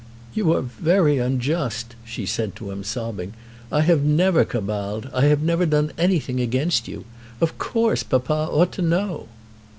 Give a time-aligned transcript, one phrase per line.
[0.33, 3.33] "You are very unjust," she said to him sobbing.
[3.71, 5.07] "I have never caballed.
[5.13, 7.05] I have never done anything against you.
[7.39, 9.27] Of course papa ought to know."